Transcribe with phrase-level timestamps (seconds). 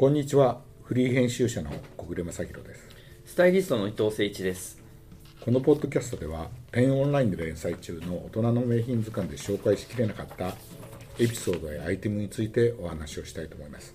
[0.00, 0.62] こんにちは。
[0.82, 2.88] フリー編集者の小暮正弘です。
[3.26, 4.82] スタイリストの伊藤誠一です。
[5.44, 10.54] このポッドキャストではペンオンラインで連載中の大人の名品図鑑で紹介しきれなかった
[11.18, 13.94] エピソードやアイテムについてお話をしたいと思います。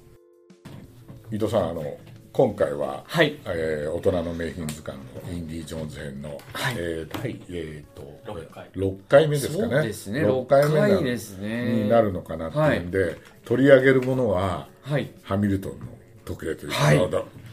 [1.32, 1.98] 伊藤さんあの
[2.34, 3.40] 今回は、はい。
[3.46, 6.76] えー大人の名品図鑑のインディ・ジョーンズ編の、はい。
[6.78, 8.70] えー第、えー、と六回。
[8.76, 9.76] 6回目ですかね。
[9.76, 10.20] そうですね。
[10.20, 11.84] 6回目な六回ですね。
[11.84, 15.12] になるのかなっていうんで、取り上げるものははい。
[15.24, 15.95] ハミルトンの
[16.26, 16.98] 時計というはい。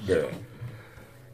[0.07, 0.29] で、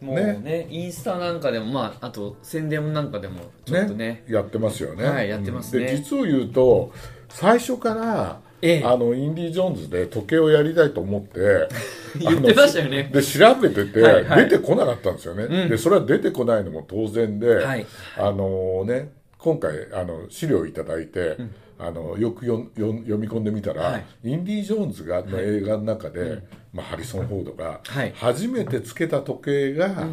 [0.00, 4.24] もうねインスタなんかでもまああと宣伝なんかでもちょっとね。
[4.28, 5.86] やってますよね、はいやってますね。
[5.86, 6.92] で実を言うと
[7.28, 8.84] 最初から、ええ。
[8.84, 11.68] あのインディ・ジョーンズで時計をやりたいと思って
[12.18, 13.10] 言ってましたよね。
[13.12, 14.48] で調べてて、はいはい。
[14.48, 17.86] 出てこなかったんですよね、でそれは出てこないのも当然で、はい。
[18.16, 21.36] あのね今回あの資料をいただいて、
[21.78, 24.04] あのよくよんよん読み込んでみたら、はい。
[24.24, 26.42] インディ・ジョーンズがの映画の中で、
[26.78, 28.12] まあ、ハリソン・フォードがはい。
[28.14, 30.06] 初めてつけた時計が、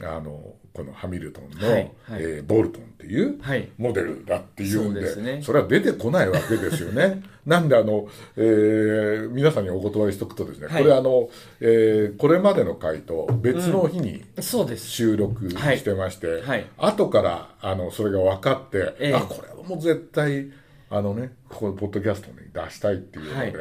[0.00, 1.90] あのこのハミルトンの、はいはい。
[2.20, 3.68] えーボルトンっていうはい。
[3.76, 5.42] モデルだっていうんで,、そうですね。
[5.42, 7.22] それは出てこないわけですよね。
[7.44, 10.82] なんであの、えー皆さんにお断りしておくとですね、はい。
[10.82, 11.28] これあの、
[11.60, 14.86] えーこれまでの回と別の日にそうです。
[14.86, 16.66] 収録してまして、はい。
[16.78, 19.14] 後からあのそれが分かって、ええ。
[19.14, 20.48] あこれはもう絶対
[20.90, 23.52] あのねここのポッドキャストに出したいっていうので、はい。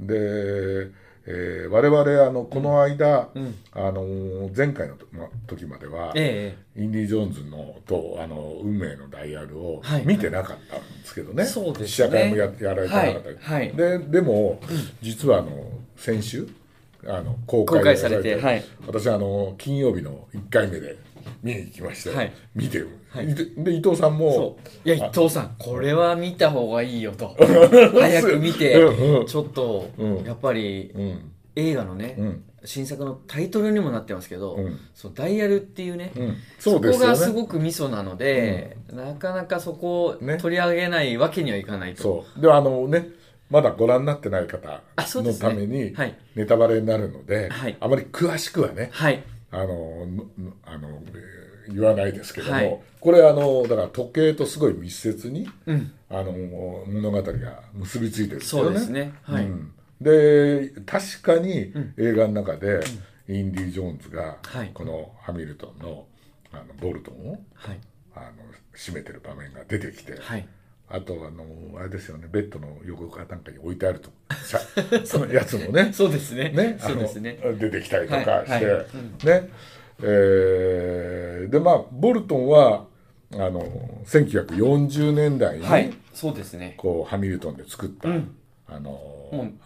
[0.00, 0.90] で、
[1.26, 3.28] えー我々あのこの間、
[3.72, 11.86] あの前回のとま時までは、えインディ・ジョーンズのとあの運命のダイヤルをはい見てなかったんですけどね、そうですね。
[11.88, 13.30] 試写会もややられてなかった。
[13.30, 13.76] り、はいはい。
[13.76, 14.60] ででも、
[15.00, 15.50] 実はあの
[15.96, 16.48] 先週
[17.06, 18.64] あの公開されてはい。
[18.86, 20.96] 私あの金曜日の1回目で
[21.42, 22.32] 見に行きまして、はい。
[22.54, 23.34] 見てる、はい。
[23.34, 24.32] でで伊藤さんえも。
[24.32, 24.88] そう。
[24.88, 27.36] いや伊藤さんこれは見た方がいいよと。
[27.38, 28.80] 早く見て。
[28.80, 29.26] うんうん。
[29.26, 30.24] ちょっとうん。
[30.24, 31.32] やっぱりうん。
[31.54, 32.44] 映画のねうん。
[32.64, 34.78] 新作のタイトルにもなってますけどうん。
[34.94, 36.36] そうダイヤルっていうねうん。
[36.58, 40.38] そこがすごくミソなので、なかなかそこをね。
[40.38, 42.02] 取り上げないわけにはいかないと。
[42.02, 42.40] そう。
[42.40, 43.08] であのね
[43.50, 46.16] まだご覧になってない方のためにはい。
[46.34, 47.76] ネタバレになるので、はい。
[47.80, 49.22] あまり詳しくはねはい。
[49.52, 50.26] あのの
[50.64, 55.92] あのえー言わないですけども、はいこれあのだから時計とすごい密接にうん。
[56.08, 58.68] あの物語が結びついてるんですよね。
[58.68, 59.12] そうですね。
[59.22, 59.44] はい。
[59.44, 62.80] うんで確かに映画の中で、
[63.28, 66.06] インディ・ジョーンズがはいこのハミルトンの
[66.52, 67.80] あのボルトンをはい。
[68.14, 68.26] あの
[68.76, 70.46] 締めてる場面が出てきて、はい。
[70.94, 74.10] あとあのあれですよねベッドの横かなんかに置いてあると
[74.44, 74.60] さ
[75.04, 76.50] そのやつもねそうですね。
[76.50, 77.38] ね、そうですね。
[77.58, 78.84] 出てきたりとかして、はいはい
[79.24, 79.48] ね、
[80.02, 82.84] えーでまあボルトンは
[83.32, 83.64] あの
[84.04, 85.90] 1940年代に、はい。
[86.12, 86.74] そうですね。
[86.76, 88.34] こうハミルトンで作った、うん
[88.68, 88.98] あの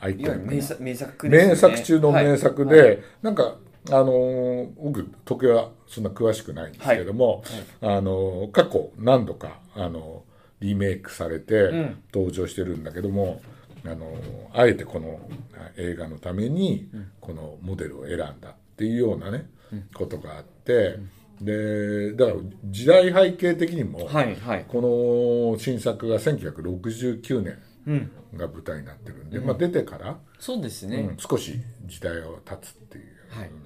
[0.00, 1.38] アイコニックないわゆる名作名作ね。
[1.48, 3.56] 名作中の名作で、はいなんか
[3.88, 7.43] あのー僕時計はそんな詳しくないんですけども、
[7.81, 10.22] あのー過去何度かあの
[10.61, 13.41] リメイクされてん登場してるんだけども、
[13.84, 14.17] あのー
[14.53, 15.21] あえてこの
[15.55, 16.89] あ映画のために
[17.21, 19.49] このモデルを選んだっていうようなね、
[19.94, 20.99] ことがあって、
[21.41, 24.34] でだから時代背景的にも、はい。
[24.37, 24.65] はい。
[24.67, 28.11] この新作が1969年うん。
[28.34, 30.97] が舞台になってるんで、まあ、出てから、そうですね。
[30.99, 31.55] うん少し
[31.87, 33.62] 時代を経つっていうはいのも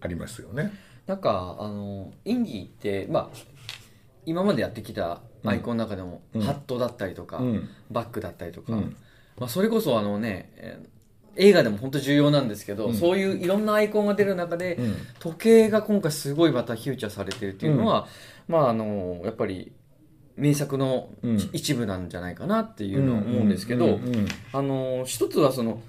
[0.00, 0.72] ありますよね。
[1.06, 3.38] なんか、あの、インディーって、まあ、
[4.26, 7.68] 今までやってきたアイコンの中でも、ハットだったりとか、うん。
[7.90, 8.96] バッグだったりとか、うん。
[9.38, 10.88] まあ、それこそあのね、えー
[11.34, 14.96] 映画でも本当重要なんですけど、そういういろんなアイコンが出る中で、うん。
[15.18, 18.06] 時計が今回すごいまたフューチャーされてるっていうのは、
[18.48, 19.72] まああのやっぱり
[20.36, 21.50] 名作のうん。
[21.52, 25.80] 一部なんじゃないかなっていうのは思うんですけど、うんうんあの一つはその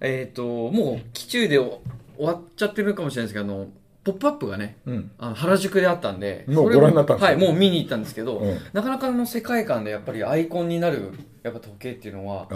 [0.00, 0.42] えっ、と
[0.72, 1.78] もう期中で終
[2.18, 3.68] わっちゃってるかもしれないですけどあの
[4.04, 5.10] ポップアップがねうん。
[5.18, 8.58] あの原宿であったんでもうご覧になったんですかはいもう見に行ったんですけど、うん。
[8.72, 12.46] なかなかの世界観でやっぱりアイコンになるやっぱ時計っていうのは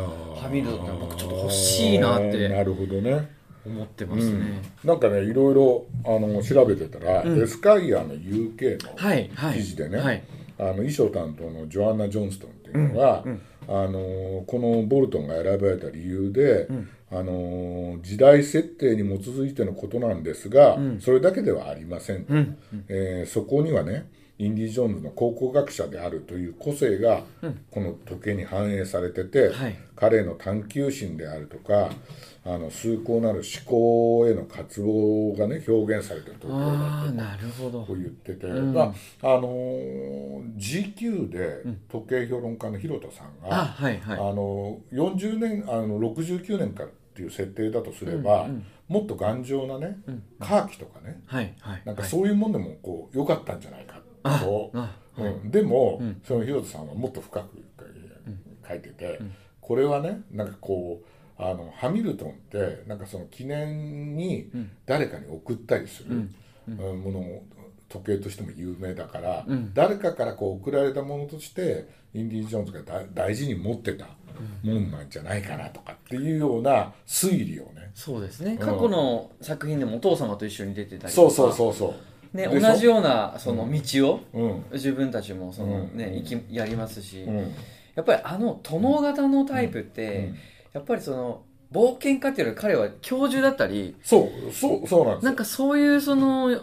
[0.41, 3.35] ハミルトンって僕ちょっと欲しいなってなるほどね。
[3.65, 7.43] 思ってますね、なんかねいろいろあの調べてたら、うん。
[7.43, 9.55] エスカイアの UK のはいはい。
[9.55, 10.23] 記事でね、はい。
[10.59, 22.57] あの衣装担当のジョアンナ・ジョンストンっていうのは、うんあのこのボルトンが選ばれた理由で、んあの時代設定に基づいてのことなんですが、それだけではありませんと、うん。
[22.89, 27.23] えーそこにはねインディ・ジョーンズの考古学者であるという個性が
[27.71, 29.79] この時計に反映されてて、はい。
[29.97, 31.91] 彼の探求心であるとか
[32.45, 37.83] あの崇高なる思考への渇望がね表現されてるとああなるほど。
[37.83, 38.87] こう言ってて、まあ
[39.23, 44.19] あのー GQ で時計評論家の広田さんが、あはいはい。
[44.19, 48.67] あの40年あの69年からっていう設定だとすれば、うんうん。
[48.89, 50.23] もっと頑丈なね、うん。
[50.39, 53.96] カーキとかねはいはいなんかはいそういうもんでもこう良かったんじゃないか
[55.19, 55.25] う。
[55.47, 56.21] ん、でも、うん。
[56.25, 57.65] その広田さんはもっと深く
[58.69, 59.33] 書いてて、ん。
[59.61, 64.71] これはねなんかこうあのハミルトンってなんかその記念にうん。
[64.87, 66.29] 誰かに送ったりする、
[66.69, 66.79] うん。
[66.79, 67.01] うん。
[67.01, 67.45] ものを
[67.89, 69.73] 時計としても有名だから、うん。
[69.75, 74.07] 誰かからこう送られたものとしてインディ・ジョーンズがだ大事に持ってた
[74.63, 78.55] もんなんじゃないかなとかっていうような推理をね、そうですね。
[78.55, 78.59] ん。
[78.59, 81.11] 過去の作品でもお父様と一緒に出てたりとか。
[81.11, 81.95] そうそうそうそう
[82.37, 84.65] ね、同じようなその道をうん。
[84.73, 85.97] 自分たちもその、うん。
[85.97, 87.55] ね生きやりますし、うん。
[87.95, 90.37] やっぱりあの殿型のタイプって、うん。
[90.75, 91.43] やっぱりその
[91.73, 95.29] 冒険家っていうより彼は教授だったりそうそうそうなんですよ。
[95.29, 96.61] なんかそういうその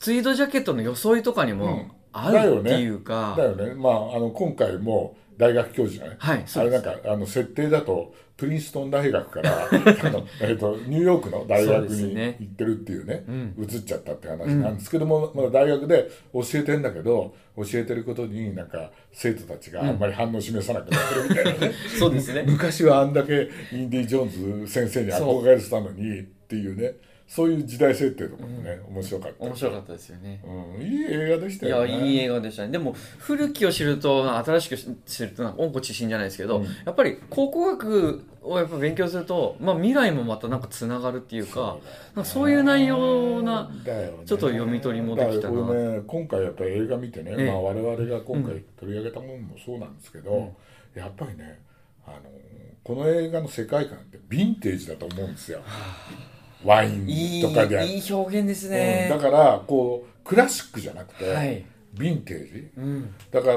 [0.00, 1.58] ツイードジャケットの装いとかにうん。
[1.58, 3.74] もあるっていうか、だよね。
[3.74, 6.16] まああの今回も大学教授じゃない？
[6.18, 13.54] はいあれなんかあの設定だとプリンストン大学から あの、えっとニューヨークの大学に行ってるっていうねうん。
[13.58, 22.44] 移っちゃったって話なんですけども、まだ大学で教えてんだけど教えてることになんか生徒たちがあんまり反応示さなくなってるみたいなね、 そうですね。
[22.46, 26.92] 昔はあんだけインディ・ジョーンズ先生に憧れてたのにっていうね
[27.28, 29.44] そういう時代設定とかもね、面白かった。
[29.44, 30.40] 面白かったですよね。
[30.44, 31.92] うん、いい映画でしたいよね。
[31.92, 32.68] やいい映画でしたね。
[32.70, 34.76] でも古きを知ると新しく
[35.06, 36.64] 知るとなんか温故知新じゃないですけど、うん。
[36.64, 41.78] やっぱり考古学をやっぱ勉強すると、まあ、未来もまたなんかつながるっていうか
[42.14, 44.12] なんかそういう内容なね。
[44.24, 45.74] ちょっと読み取りもできたな。
[45.74, 47.46] ね今回やっぱり映画見てね、ええ。
[47.46, 50.54] まあ、我々が今回取り上げたものもそうなんですけど、
[50.94, 51.60] やっぱりね
[52.06, 52.20] あの
[52.84, 55.60] この映画の世界観ってヴィンテージだと思うんですよ
[56.64, 56.90] ワイ
[57.40, 61.64] ンとかでいい表現ですうんね、だからこうクラシックじゃなくて、はい。
[61.94, 62.68] ヴィンテージ？
[62.76, 63.14] うん。
[63.30, 63.56] だから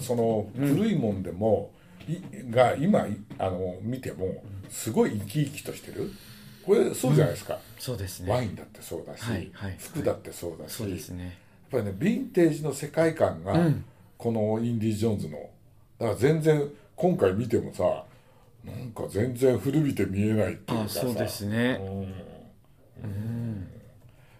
[0.00, 1.70] その古いもんでも、
[2.08, 2.18] い
[2.50, 6.10] が今いあの見てもすごい生き生きとしてる。
[6.66, 8.32] これそうじゃないですか、そうですね。
[8.32, 9.76] ワインだってそうだし、はいはい。
[9.78, 11.24] 服だってそうだし、そうですね。
[11.72, 13.84] やっぱりねヴィンテージの世界観が、うん。
[14.18, 15.38] このインディ・ジョーンズの
[15.98, 18.04] だから全然今回見てもさ
[18.64, 21.00] なんか全然古びて見えないっていうかさ。
[21.00, 21.80] あそうですね。
[23.02, 23.66] うん。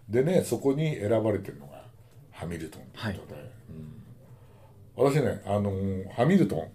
[0.08, 1.82] でねそこに選ばれてるのが
[2.30, 3.50] ハミルトンってことで、
[4.98, 5.12] うん。
[5.12, 6.68] 私ねあのーハミルトン、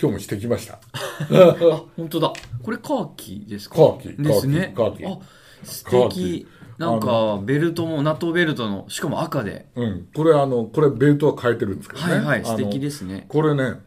[0.00, 0.74] 今日もしてきました。
[0.74, 2.32] あ本当だ。
[2.62, 3.76] これカーキですか？
[3.76, 4.72] カーキですね。
[4.76, 5.06] カーキ。
[5.06, 5.18] あ
[5.64, 6.46] 素敵。
[6.78, 9.66] なんかベルトもナットベルトのしかも赤で。
[9.74, 10.08] うん。
[10.14, 12.14] これあのこれベルトは変えてるんですけどね。
[12.14, 13.26] はいはい素敵ですね。
[13.28, 13.80] これね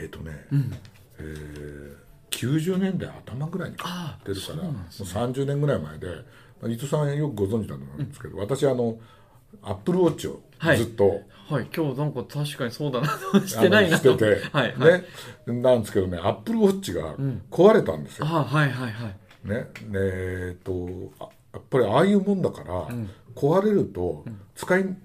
[0.00, 0.32] えっ、とね、
[1.18, 1.96] えー
[2.36, 6.06] 90年代頭ぐらいに買あってるからもうそうなんです30年ぐらい前で
[6.60, 8.96] まあ伊藤さんよくご存知だと思うんですけど、私あの
[9.62, 10.78] アップルウォッチをはい。
[10.78, 11.66] ずっと、はい。
[11.74, 13.08] 今日なんか確かにそうだな
[13.46, 15.02] してないなあのしてて、はいはい。
[15.46, 15.62] ね。
[15.62, 17.14] なんですけどねアップルウォッチが
[17.50, 19.48] 壊れたんですよ、あはいはいはい。
[19.48, 19.66] ね。
[19.94, 20.88] えっ、と
[21.20, 22.88] あやっぱりああいうもんだから、
[23.34, 24.24] 壊れると
[24.54, 24.96] 使い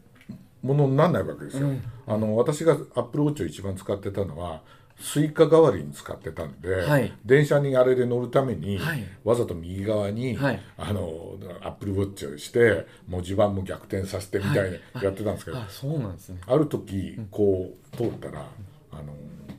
[0.62, 1.70] 物にならないわけですよ、
[2.08, 4.62] あの私がアップルウォッチを一番使ってたのは
[5.02, 7.12] スイカ代わりに使ってたんで、はい。
[7.26, 9.04] 電車にあれで乗るために、はい。
[9.24, 10.62] わざと右側に、はい。
[10.78, 16.40] あのアップルウォッチをして文字盤も逆転させてみたいにやってたんですけど、あそうなんですね。
[16.46, 18.46] ある時こう通ったら
[18.92, 19.14] あの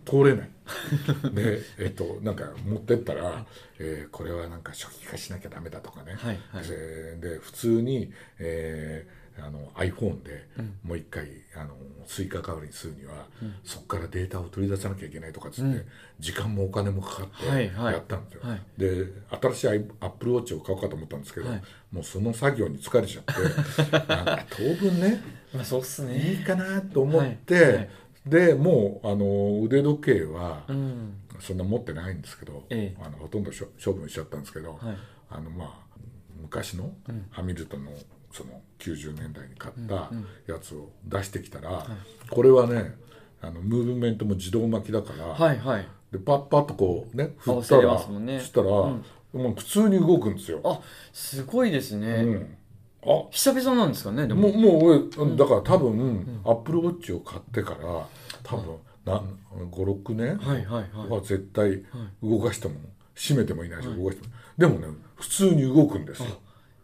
[0.04, 0.50] 通れない。
[1.34, 3.44] でえっとなんか持ってったら、
[3.78, 6.68] えーこれはなんか初期化しなきゃダメだとかね、はいはい。
[6.68, 10.46] でで普通に、えーあの iPhone で
[10.82, 11.74] もう一回あの
[12.06, 13.26] スイカ代わりにするには、
[13.64, 15.86] そこからデータを取り出さなきゃいけないとかっつって、
[16.18, 18.62] 時間もお金もかかってやったんですよ、はい。
[18.76, 19.06] で
[19.40, 19.70] 新しいア
[20.06, 21.62] ップルウォッチを買おうかと思ったんですけど、はい。
[21.90, 25.22] もうその作業に疲れちゃって なんか当分ね
[25.52, 27.88] まあそうっすいいねかなと思って、
[28.26, 31.18] でもうあの腕時計はうん。
[31.40, 33.02] そんな持ってないんですけど、ええ。
[33.04, 33.50] あのほとんど
[33.84, 34.96] 処分しちゃったんですけど、はい。
[35.28, 35.82] あのまあ
[36.40, 36.94] 昔の
[37.30, 37.92] ハミルトンの
[38.32, 40.10] その90年代に買った
[40.50, 41.86] やつを出してきたら、
[42.30, 42.94] これはね
[43.40, 45.86] あのムーブメントも自動巻きだから、はいはい。
[46.10, 49.00] でパッパッとこうね振ったらねそしたら、も
[49.32, 50.60] う普通に動くんですよ。
[50.64, 50.80] あ
[51.12, 52.56] すごいですね、うん。
[53.04, 53.24] あ。
[53.30, 54.48] 久々なんですかねでも。
[54.48, 58.06] もうもう俺、だから多分、アップルウォッチを買ってから
[58.42, 59.38] 多分なん
[59.70, 61.08] 56年はいはいはい。
[61.08, 61.82] は絶対
[62.22, 62.74] 動かしても
[63.14, 64.34] 閉めてもいないし動かしても。
[64.58, 66.26] でもね普通に動くんですよ、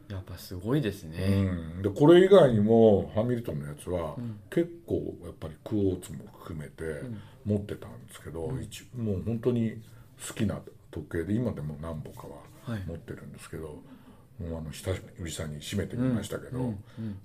[0.08, 4.16] やっぱすごいですうね、ん、でこれ以外にもハミルトンのやつは、
[4.50, 7.02] 結構やっぱりクォーツも含めて
[7.44, 9.82] 持ってたんですけど、一もう本当に
[10.26, 10.60] 好きな
[10.90, 12.82] 時計で今でも何本かははい。
[12.86, 13.82] 持ってるんですけど、
[14.38, 16.74] もうあの久々に閉めてみましたけど、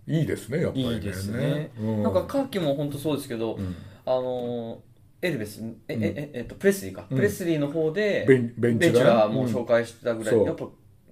[0.07, 0.93] いいですねやっぱりね。
[0.95, 2.03] いいですね、うん。
[2.03, 3.75] なんかカーキも本当そうですけど、ん。
[4.05, 4.79] あのー
[5.25, 7.17] エルベスえ、えええっとプレスリーか、うん。
[7.17, 10.43] プレスリーの方でベンベンチュラベンチュラもう紹介したぐらい、う。
[10.43, 10.67] んやっぱ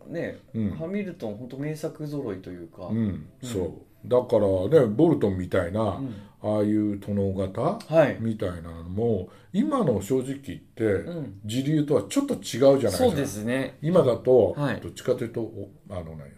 [0.07, 0.69] ね、うん。
[0.71, 4.07] ハミルトン本当名作揃いというか、うん、そう。
[4.07, 6.13] だからねボルトンみたいな、ん。
[6.43, 8.17] ああいう殿方はい。
[8.19, 11.39] みたいなのも今の正直言って、ん。
[11.45, 12.97] 時流とはちょっと違うじゃないですか。
[12.97, 13.77] そうですね。
[13.81, 14.81] 今だと、はい。
[14.81, 16.33] どっちかというとおあのね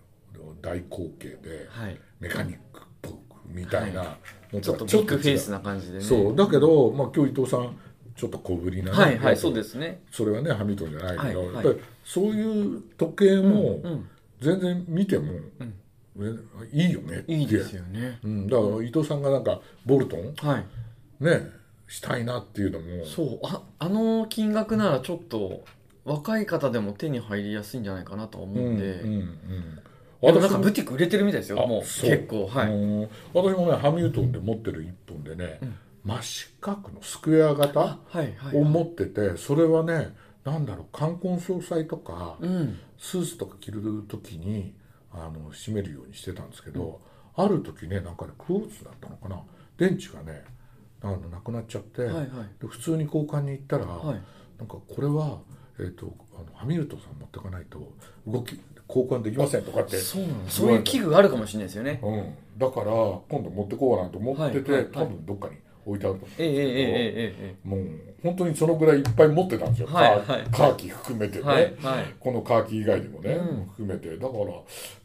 [0.61, 1.99] 大口径ではい。
[2.19, 3.15] メカニックっぽく
[3.47, 4.17] みたいな
[4.51, 6.03] のちょっとはビッグフェイスな感じでね。
[6.03, 6.35] そう。
[6.35, 7.77] だけど、まあ、今日伊藤さん
[8.15, 10.01] ちょっと小ぶりなね、はいはいそうですね。
[10.11, 11.65] それはねハミルトンじゃないけど、はいはい。
[11.65, 15.31] やっぱりそういう時計もうん全然見ても、
[16.19, 16.35] え
[16.71, 18.19] いいよねいいですよね。
[18.23, 20.65] うん、だから伊藤さんがなんかボルトンはい。
[21.23, 21.49] ね
[21.87, 23.05] したいなっていうのも。
[23.05, 23.39] そう。
[23.43, 25.63] ああの金額ならちょっと
[26.05, 29.21] 若い方でも手に入りやすいんじゃないかなと思うんで、うんうん
[30.23, 30.35] うん。
[30.35, 33.09] なんかもブティック売れてるみたいですよもう結構はい、うん。
[33.33, 35.59] 私もねハミルトンで持ってる一本でね、
[36.03, 37.99] 真四角のスクエア型
[38.53, 42.79] を持っててそれはねなんだろう冠婚葬祭とか、うん。
[42.97, 44.73] スーツとか着る時に
[45.11, 47.01] あの締めるようにしてたんですけど、
[47.35, 49.41] ある時ねなんかねクローズだったのかな。
[49.77, 50.43] 電池がね
[51.01, 52.27] あのなくなっちゃって、はいはい。
[52.61, 54.21] で普通に交換に行ったら、はい。
[54.57, 55.39] なんかこれは、
[55.79, 57.91] えー、とあのハミルトンさん持ってかないと
[58.25, 61.99] 動き交換できませんとかってそうそういう器具があるかもしれないですよね。
[62.03, 65.05] うん、だから今度持ってこうかなと思ってて、はいはいはい。
[65.05, 67.79] 多分どっかに置いてあると思うんですけど、えええええええもう
[68.23, 70.43] 本当にそのぐらいいっぱい持ってたんですよ、はいはい。
[70.51, 71.63] カーキ含めてね、えはい
[71.97, 72.15] はい。
[72.19, 73.65] このカーキ以外にもね、うん。
[73.65, 74.17] 含めて。
[74.17, 74.33] だか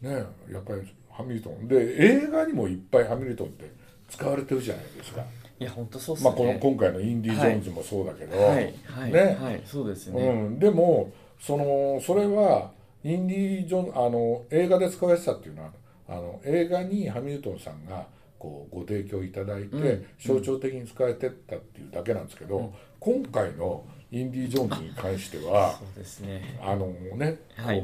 [0.02, 1.66] らねやっぱりハミルトン。
[1.66, 3.70] で映画にもいっぱいハミルトンって
[4.08, 5.22] 使われてるじゃないですか、
[5.60, 9.10] いや本当そうっすまあ、ねこの今回のインディ・ジョーンズもそうだけど、ねは
[9.52, 12.70] いそうですね、うん、でもそのそれは
[13.04, 15.70] インディ・ジョンあの映画で使われてたっていうのは
[16.08, 18.06] あの映画にハミルトンさんが
[18.38, 26.58] こうご提供いただいて、うん象徴的に使われてったっていうだけなんですけど、今回のインディ・ジョーンズに関してはそうですね。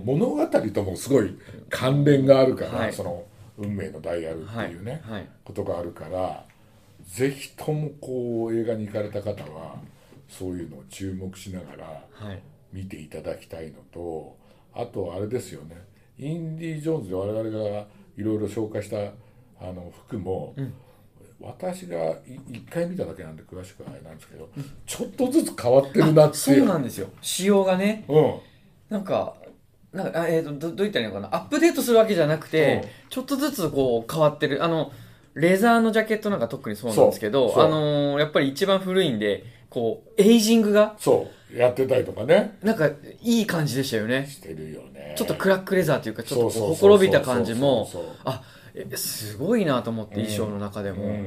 [0.05, 1.37] 物語ともすごい
[1.69, 2.93] 関連があるから、はい。
[2.93, 3.25] その
[3.59, 5.03] 運命のダイヤルっていうね、
[5.45, 6.45] ことがあるから
[7.05, 9.77] ぜひともこう映画に行かれた方は
[10.29, 12.43] そういうのを注目しながらはい。
[12.73, 14.37] 見ていただきたいのと
[14.73, 15.77] あとあれですよね。
[16.19, 19.13] インディ・ジョーンズで我々がいろいろ紹介した
[19.61, 20.55] あの服も、
[21.41, 24.49] 私がい一回見ただけなんで詳しくはあれなんですけど、
[24.87, 26.65] ちょっとずつ変わってるなってそいう。
[26.65, 27.09] うなんですよ。
[27.21, 28.05] 仕様がね。
[28.09, 28.35] うん。
[28.89, 29.35] なんか
[29.93, 31.35] なんかあえー、とどどう言ったらいいのかな。
[31.37, 32.89] アップデートするわけじゃなくて、うん。
[33.11, 34.65] ちょっとずつこう変わってる。
[34.65, 34.93] あの
[35.35, 41.57] レザーのジャケットなんか特にそうなんですけどあのーやっぱり一番古いんでこうエイジングがそう。
[41.57, 42.57] やってたりとかね。
[42.63, 42.89] なんか
[43.21, 44.27] いい感じでしたよね。
[44.29, 45.15] してるよね。
[45.17, 47.89] ちょっとクラックレザーというかちょっとほころびた感じも
[48.25, 48.64] あえ
[48.97, 51.27] すごいなと思って衣装の中でも、うんうん。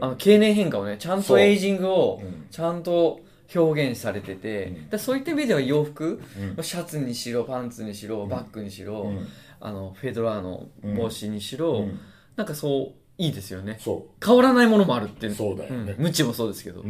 [0.00, 2.46] あの経年変化をねちゃんとエイジングをうん。
[2.50, 3.20] ちゃんと
[3.54, 4.88] 表現されてて、うん。
[4.90, 6.20] でそういった意味では洋服、
[6.56, 6.64] うん。
[6.64, 9.26] シャツにしろパンツにしろバッグにしろ、うん。
[9.60, 10.66] あのフェドラーの
[10.96, 12.00] 帽子にしろ、うん。
[12.36, 13.78] なんかそういいですよね。
[13.80, 15.34] そ変わらないものもあるっていう。
[15.34, 15.94] そうだよね。
[15.94, 16.82] ん、ムチもそうですけど、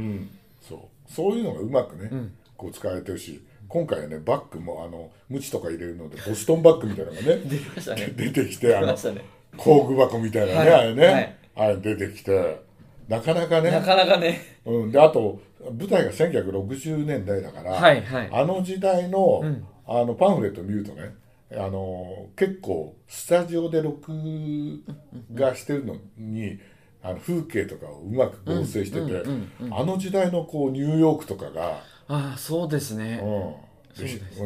[0.61, 1.13] そう。
[1.13, 2.33] そういうのがうまくね、うん。
[2.61, 8.13] こう使われてるし今回はねバッグもあのムチとか入れるのでボストンバッグみたいなのがね 出ましたね。
[8.15, 9.25] 出てきてあの出ましたね
[9.57, 10.81] 工具箱みたいなね、はい。
[10.81, 11.37] あれね、はい。
[11.57, 12.63] あれ出てきて
[13.09, 13.71] なかなかね。
[13.71, 14.41] なかなかね。
[14.65, 15.41] うん、であと
[15.79, 18.31] 舞台が1960年代だから、はいはい。
[18.33, 19.67] あの時代の,、うん。
[19.87, 21.15] あのパンフレット見るとね
[21.53, 24.13] あの結構スタジオで録
[25.35, 26.61] 画してるのに
[27.03, 29.25] あの風景とかをうまく合成してて、
[29.71, 33.29] あの時代のこうニューヨークとかが、ああそうですね、うん。
[33.29, 33.70] そうですね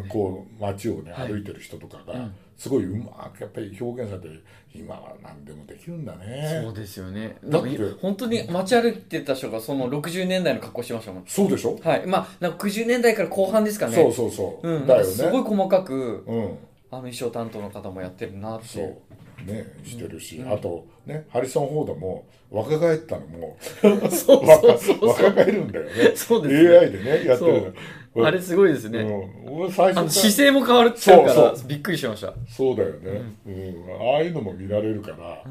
[0.08, 2.34] こう街をねはい歩いてる人とかが、うん。
[2.56, 4.40] すごいうまくやっぱり表現されて
[4.74, 6.62] 今は何でもできるんだね。
[6.64, 7.36] そうですよね。
[7.44, 11.24] だって本当に街歩いてた人がその60年代の格好してましたもん。
[11.26, 12.06] そうでしょ、はい。
[12.06, 13.94] まあなんか60年代から後半ですかね。
[13.94, 15.06] そうそうそう、うん、だよね。
[15.06, 16.58] すごい細かくうん。
[16.90, 18.68] あの衣装担当の方もやってるなって。
[18.68, 18.86] そいう。
[18.88, 25.08] うねしてるし、あとねハリソン・フォードも若返ったのも そうそう若そうそう。
[25.08, 25.90] 若返るんだよね。
[26.16, 26.78] そうですね。
[26.78, 27.72] AI でねやってるの
[28.16, 32.32] あれすごいですね、うん、俺最あの初姿勢も変わるっちゃうからびっくりしました。
[32.48, 34.14] そうだよね、うん。
[34.14, 35.42] ああいうのも見られるから、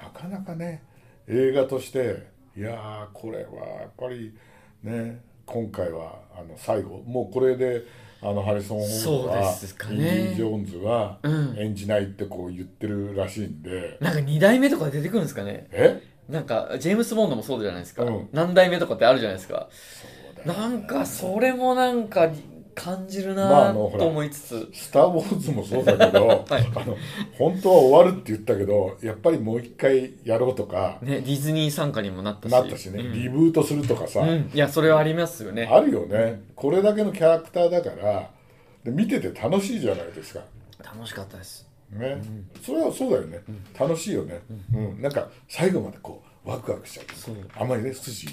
[0.00, 0.82] なかなかね
[1.28, 2.22] 映画として
[2.56, 4.34] いやーこれはやっぱり
[4.82, 7.82] ね今回はあの最後もうこれで
[8.20, 11.56] あのハリソン・フォードそうはですかインデねィ・ジョーンズはうん。
[11.58, 15.66] 演じないってこう言ってるらしいんで、なんか2代目とか出てくるんですかね。
[15.72, 16.00] え？
[16.28, 18.28] なんかジェームス・ボンドもそうじゃないですか、うん。
[18.32, 19.68] 何代目とかってあるじゃないですか。
[19.70, 22.30] そうなんかそれもなんか
[22.74, 26.72] 感じるまあなと思いつつ、「スター・ウォーズ」もそうだけど、はい。
[26.74, 26.96] あの
[27.36, 32.52] 本当は終わるって言ったけどやっぱりもう一回やろうとかね、ディズニー参加にもなったし。
[32.52, 33.12] なったしね、うん。
[33.12, 35.68] リブートするとかさ、うん、いやそれはありますよね。
[35.70, 36.42] あるよね。
[36.56, 38.30] これだけのキャラクターだから
[38.84, 40.40] で見てて楽しいじゃないですか。
[40.82, 41.68] 楽しかったです。
[41.90, 42.22] ね、
[42.62, 43.40] それはそうだよね、
[43.78, 44.40] 楽しいよね、
[44.74, 45.02] うん。
[45.02, 47.06] なんか最後までこうワクワクしちゃう。
[47.60, 48.28] あんまりね筋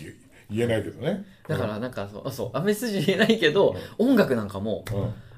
[0.49, 1.25] 言えないけどね。
[1.47, 4.83] だからなんかそうあそうアメ筋言えないけど、音楽なんかも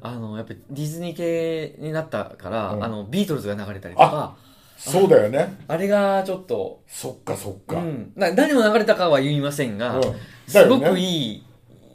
[0.02, 2.84] あのやっぱりディズニー系になったから、うん。
[2.84, 4.36] あのビートルズが流れたりとか。
[4.78, 5.58] そうだよね。
[5.68, 10.04] あれがちょっと、そっかそっか、うん、な何も流れたかは言いませんが、うん。
[10.48, 11.44] すごくいい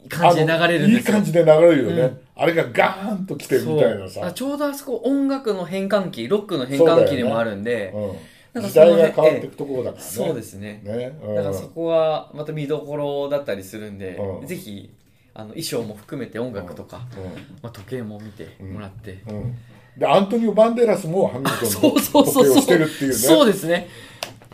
[0.07, 2.21] 感じで流れるんですいい感じで流れるよね、うん。
[2.37, 4.31] あれがガーンと来てみたいなさ。
[4.31, 8.19] ちょうどあそこ音楽の変換器ロックの変換器でもあるんでうん、時
[8.53, 10.09] なんかその代が変わっていくところだからね。
[10.09, 10.81] そうですね。
[10.83, 11.35] ね、うん。
[11.35, 14.47] だからそこはまた見どころだったりするんで、うん。
[14.47, 14.93] ぜひ
[15.33, 17.19] あの衣装も含めて音楽とか、う
[17.61, 19.29] まあ、時計も見てもらって、ん。
[19.29, 19.57] うん。
[19.97, 23.13] でアントニオ・バンデラスもハミルトンそうの時計をしてるっていうね。
[23.13, 23.87] そうですね。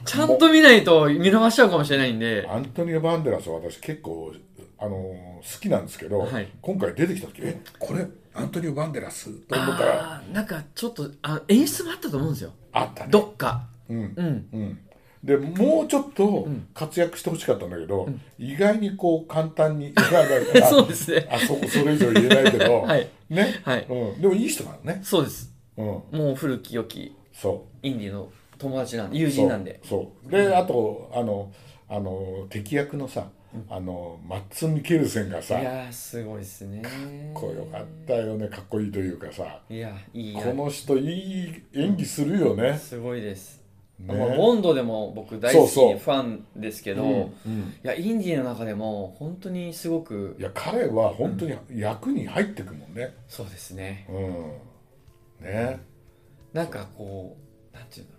[0.06, 2.48] ちゃんと見ないと見逃しちゃうかもしれないんで。
[2.50, 4.34] アントニオ・バンデラスは私結構
[4.78, 6.48] あの好きなんですけど、はい。
[6.62, 10.22] 今回出てきた時えこれアントニオ・バンデラスと思ったら。
[10.32, 12.52] なんかちょっとあ演出もあったと思うんですよ。
[12.72, 13.12] あったね。
[13.12, 13.98] どっかうん。
[14.16, 14.48] うん。
[14.54, 14.80] うん、
[15.24, 20.02] でもうちょっと活躍してほしかったんだけど、意外にこう簡単にあ
[20.70, 21.28] そうですね。
[21.32, 23.08] あそそれ以上言えないけど、 はい。
[23.30, 23.86] ね、はい。
[23.90, 25.54] うん、でもいい人なのね、そうです。
[25.78, 29.80] うん、もう古き良きそインディの友達なんで友う人なんで。
[29.84, 30.30] そう。
[30.30, 30.32] そう。
[30.32, 31.52] であとあの
[31.90, 33.28] あの敵役のさ、
[33.70, 36.82] あのマッツ・ミケルセンがさいやーすごいですね。
[36.82, 36.92] かっ
[37.34, 38.48] こよかったよね。
[38.48, 39.62] かっこいいというかさ。
[39.70, 42.78] いやいいこの人いい演技するよね。
[42.78, 43.62] すごいです、
[44.00, 44.16] ね。
[44.16, 47.14] まあ、ボンドでも僕大好きファンですけど、うんい
[47.46, 47.74] うん。
[47.84, 53.14] やインディの中でも本当にすごくいや彼は本当に役に入ってくもんね。
[53.28, 54.08] そうですね。
[54.10, 55.46] うん。
[55.46, 55.80] ね。
[56.54, 57.38] なんかこ
[57.74, 58.12] うなんていうの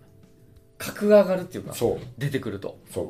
[0.77, 1.99] 格が上がるっていうかそう。
[2.17, 2.77] 出てくると。
[2.91, 3.09] そう。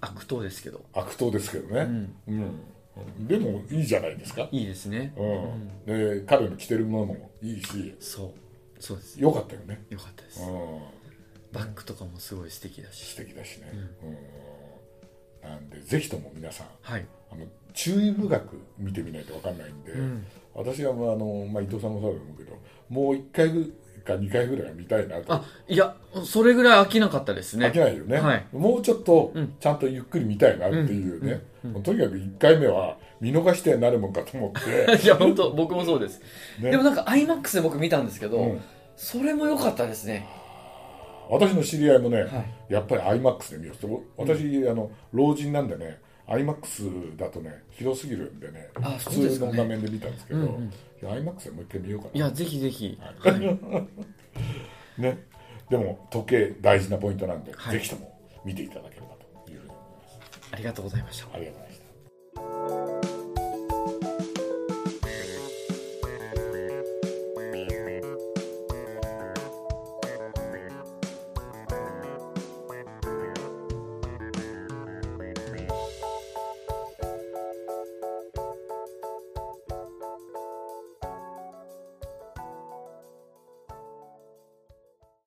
[0.00, 0.84] 悪党ですけど。
[0.92, 1.80] 悪党ですけどね、
[2.28, 2.62] うん。
[3.18, 3.26] うん。
[3.26, 5.12] でもいいじゃないですか、いいですね。
[5.86, 6.20] うん。
[6.20, 7.94] で彼の着てるものもいいし。
[8.00, 8.30] そう。
[8.80, 10.40] そうです良かったよね、よかったです。
[10.42, 10.80] うん、
[11.52, 13.04] バッグとかもすごい素敵だし。
[13.04, 13.72] 素敵だしね、
[15.42, 15.50] うん。
[15.50, 17.06] なんでぜひとも皆さんはい。
[17.30, 20.26] あの注意深く見てみないと分かんないんで、ん。
[20.54, 22.56] 私はもうあの、まあ、伊藤さんもそうだと思うけど
[22.88, 23.72] もう1回
[24.08, 25.34] か2回ぐらいは見たいなと。
[25.34, 27.66] あいやそれぐらい飽きなかったですね。
[27.66, 28.46] 飽きないよね、はい。
[28.52, 29.54] もうちょっとうん。
[29.60, 31.42] ちゃんとゆっくり見たいなっていうね、
[31.84, 34.98] とにかく1回目は見逃してなるもんかと思って。
[35.04, 36.20] いや本当僕もそうです、
[36.60, 36.70] ね。
[36.70, 38.60] でもなんか iMAX で僕見たんですけど、うん。
[38.96, 40.26] それも良かったですね
[41.30, 42.72] 私の知り合いもね、はい。
[42.72, 43.76] やっぱり iMAX で見よう。
[43.76, 50.72] と私、あの老人なんでね iMAX だとね広すぎるんでねあ普通の画面で見たんですけど、うんうん。
[51.02, 55.24] iMAX でもう一回見ようかいやぜひぜひ、ははいなね。
[55.70, 57.72] でも時計大事なポイントなんで、はい。
[57.74, 59.08] ぜひとも見ていただければ
[59.44, 60.18] というふうに思います。
[60.52, 61.28] ありがとうございました。
[61.34, 61.67] ありがとうございます